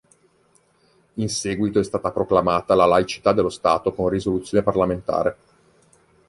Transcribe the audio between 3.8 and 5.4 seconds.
con risoluzione parlamentare.